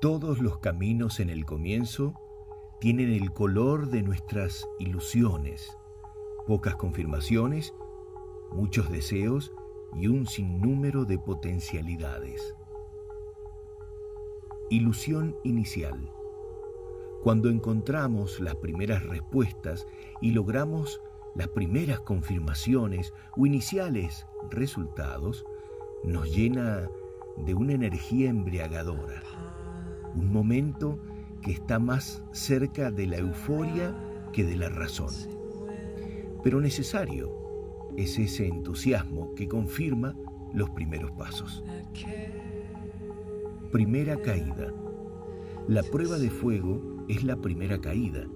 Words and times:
Todos 0.00 0.38
los 0.38 0.58
caminos 0.58 1.18
en 1.18 1.28
el 1.28 1.44
comienzo 1.44 2.14
tienen 2.78 3.12
el 3.12 3.32
color 3.32 3.88
de 3.88 4.04
nuestras 4.04 4.64
ilusiones, 4.78 5.76
pocas 6.46 6.76
confirmaciones, 6.76 7.74
muchos 8.52 8.92
deseos 8.92 9.52
y 9.96 10.06
un 10.06 10.28
sinnúmero 10.28 11.04
de 11.04 11.18
potencialidades. 11.18 12.54
Ilusión 14.70 15.36
inicial. 15.42 16.12
Cuando 17.24 17.48
encontramos 17.48 18.38
las 18.38 18.54
primeras 18.54 19.02
respuestas 19.02 19.88
y 20.20 20.30
logramos 20.30 21.02
las 21.34 21.48
primeras 21.48 21.98
confirmaciones 21.98 23.12
o 23.36 23.46
iniciales 23.46 24.28
resultados, 24.48 25.44
nos 26.04 26.32
llena 26.32 26.88
de 27.36 27.54
una 27.54 27.72
energía 27.72 28.30
embriagadora, 28.30 29.22
un 30.18 30.32
momento 30.32 30.98
que 31.42 31.52
está 31.52 31.78
más 31.78 32.22
cerca 32.32 32.90
de 32.90 33.06
la 33.06 33.18
euforia 33.18 33.94
que 34.32 34.44
de 34.44 34.56
la 34.56 34.68
razón. 34.68 35.14
Pero 36.42 36.60
necesario 36.60 37.32
es 37.96 38.18
ese 38.18 38.48
entusiasmo 38.48 39.34
que 39.34 39.48
confirma 39.48 40.14
los 40.52 40.70
primeros 40.70 41.12
pasos. 41.12 41.62
Primera 43.70 44.20
caída. 44.20 44.72
La 45.68 45.82
prueba 45.82 46.18
de 46.18 46.30
fuego 46.30 47.04
es 47.08 47.22
la 47.22 47.36
primera 47.36 47.80
caída, 47.80 48.26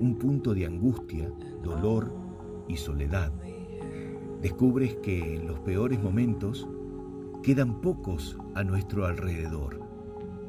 un 0.00 0.16
punto 0.16 0.54
de 0.54 0.66
angustia, 0.66 1.30
dolor 1.62 2.12
y 2.68 2.76
soledad. 2.76 3.32
Descubres 4.40 4.96
que 4.96 5.34
en 5.36 5.46
los 5.46 5.58
peores 5.60 6.00
momentos 6.02 6.68
quedan 7.42 7.80
pocos 7.80 8.38
a 8.54 8.62
nuestro 8.64 9.06
alrededor. 9.06 9.85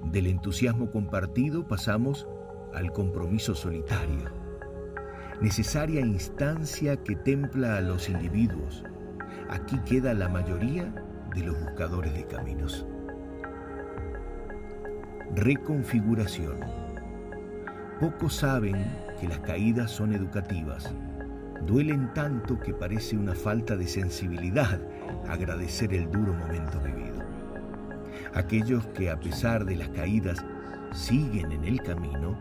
Del 0.05 0.27
entusiasmo 0.27 0.91
compartido 0.91 1.67
pasamos 1.67 2.27
al 2.73 2.91
compromiso 2.91 3.55
solitario. 3.55 4.31
Necesaria 5.41 6.01
instancia 6.01 6.97
que 7.03 7.15
templa 7.15 7.77
a 7.77 7.81
los 7.81 8.09
individuos. 8.09 8.83
Aquí 9.49 9.79
queda 9.85 10.13
la 10.13 10.29
mayoría 10.29 10.93
de 11.35 11.43
los 11.43 11.59
buscadores 11.59 12.13
de 12.13 12.25
caminos. 12.25 12.85
Reconfiguración. 15.35 16.57
Pocos 17.99 18.35
saben 18.35 18.75
que 19.19 19.27
las 19.27 19.39
caídas 19.39 19.91
son 19.91 20.13
educativas. 20.13 20.93
Duelen 21.65 22.13
tanto 22.13 22.59
que 22.59 22.73
parece 22.73 23.17
una 23.17 23.35
falta 23.35 23.75
de 23.75 23.87
sensibilidad 23.87 24.79
agradecer 25.27 25.93
el 25.93 26.09
duro 26.09 26.33
momento 26.33 26.79
vivido. 26.79 27.26
Aquellos 28.33 28.85
que 28.87 29.09
a 29.09 29.19
pesar 29.19 29.65
de 29.65 29.75
las 29.75 29.89
caídas 29.89 30.43
siguen 30.91 31.51
en 31.51 31.63
el 31.63 31.81
camino, 31.81 32.37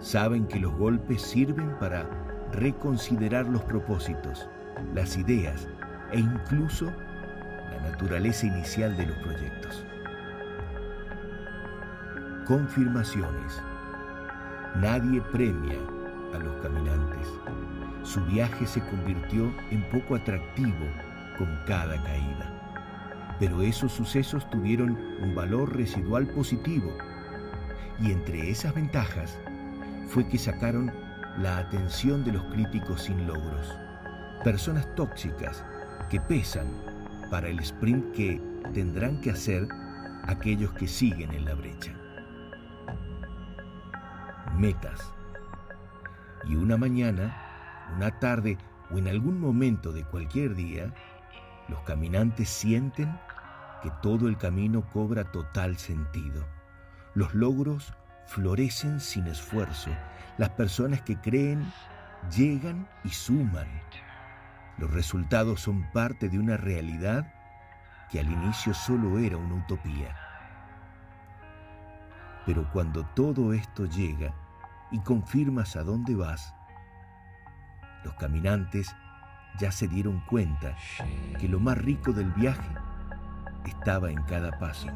saben 0.00 0.46
que 0.46 0.60
los 0.60 0.74
golpes 0.76 1.22
sirven 1.22 1.76
para 1.78 2.08
reconsiderar 2.52 3.46
los 3.46 3.62
propósitos, 3.64 4.48
las 4.94 5.16
ideas 5.16 5.68
e 6.12 6.20
incluso 6.20 6.86
la 6.86 7.90
naturaleza 7.90 8.46
inicial 8.46 8.96
de 8.96 9.06
los 9.06 9.16
proyectos 9.18 9.84
confirmaciones. 12.44 13.62
Nadie 14.76 15.20
premia 15.32 15.78
a 16.34 16.38
los 16.38 16.54
caminantes. 16.62 17.28
Su 18.02 18.20
viaje 18.26 18.66
se 18.66 18.80
convirtió 18.80 19.52
en 19.70 19.82
poco 19.90 20.16
atractivo 20.16 20.86
con 21.38 21.48
cada 21.66 22.02
caída. 22.04 22.53
Pero 23.44 23.60
esos 23.60 23.92
sucesos 23.92 24.48
tuvieron 24.48 24.96
un 25.20 25.34
valor 25.34 25.76
residual 25.76 26.26
positivo. 26.28 26.96
Y 28.00 28.10
entre 28.10 28.48
esas 28.48 28.74
ventajas 28.74 29.38
fue 30.08 30.26
que 30.26 30.38
sacaron 30.38 30.90
la 31.36 31.58
atención 31.58 32.24
de 32.24 32.32
los 32.32 32.42
críticos 32.44 33.02
sin 33.02 33.26
logros. 33.26 33.70
Personas 34.44 34.88
tóxicas 34.94 35.62
que 36.08 36.22
pesan 36.22 36.68
para 37.30 37.48
el 37.48 37.60
sprint 37.60 38.14
que 38.14 38.40
tendrán 38.72 39.20
que 39.20 39.32
hacer 39.32 39.68
aquellos 40.22 40.72
que 40.72 40.88
siguen 40.88 41.30
en 41.32 41.44
la 41.44 41.52
brecha 41.52 41.92
metas. 44.56 45.12
Y 46.48 46.56
una 46.56 46.78
mañana, 46.78 47.36
una 47.94 48.18
tarde 48.20 48.56
o 48.90 48.96
en 48.96 49.06
algún 49.06 49.38
momento 49.38 49.92
de 49.92 50.02
cualquier 50.04 50.54
día, 50.54 50.94
los 51.68 51.80
caminantes 51.80 52.48
sienten 52.48 53.14
que 53.84 53.90
todo 54.00 54.28
el 54.28 54.38
camino 54.38 54.80
cobra 54.94 55.30
total 55.30 55.76
sentido. 55.76 56.48
Los 57.14 57.34
logros 57.34 57.92
florecen 58.24 58.98
sin 58.98 59.26
esfuerzo. 59.26 59.90
Las 60.38 60.48
personas 60.48 61.02
que 61.02 61.20
creen 61.20 61.70
llegan 62.34 62.88
y 63.04 63.10
suman. 63.10 63.68
Los 64.78 64.90
resultados 64.90 65.60
son 65.60 65.84
parte 65.92 66.30
de 66.30 66.38
una 66.38 66.56
realidad 66.56 67.30
que 68.10 68.20
al 68.20 68.32
inicio 68.32 68.72
solo 68.72 69.18
era 69.18 69.36
una 69.36 69.56
utopía. 69.56 70.16
Pero 72.46 72.66
cuando 72.72 73.04
todo 73.14 73.52
esto 73.52 73.84
llega, 73.84 74.34
y 74.90 75.00
confirmas 75.00 75.76
a 75.76 75.82
dónde 75.82 76.14
vas, 76.14 76.54
los 78.02 78.14
caminantes 78.14 78.94
ya 79.58 79.70
se 79.70 79.88
dieron 79.88 80.20
cuenta 80.20 80.74
que 81.38 81.48
lo 81.48 81.60
más 81.60 81.76
rico 81.76 82.12
del 82.12 82.30
viaje 82.30 82.70
estaba 83.70 84.10
en 84.10 84.22
cada 84.22 84.50
paso, 84.58 84.88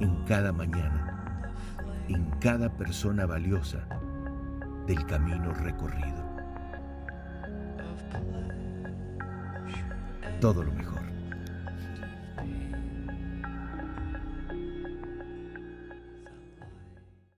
en 0.00 0.24
cada 0.24 0.52
mañana, 0.52 1.52
en 2.08 2.30
cada 2.40 2.68
persona 2.70 3.26
valiosa 3.26 3.86
del 4.86 5.04
camino 5.06 5.52
recorrido. 5.54 6.26
Todo 10.40 10.62
lo 10.62 10.72
mejor. 10.72 11.07